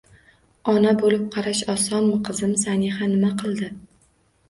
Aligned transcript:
Ona 0.73 0.93
bo'lib 1.03 1.27
qarash 1.37 1.63
osonmi, 1.75 2.19
qizim? 2.31 2.59
Saniha 2.65 3.15
nima 3.15 3.35
qildi? 3.45 3.75